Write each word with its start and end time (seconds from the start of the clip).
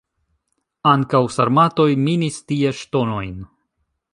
Ankaŭ 0.91 1.21
sarmatoj 1.35 1.87
minis 2.07 2.41
tie 2.53 2.73
ŝtonojn. 2.81 3.37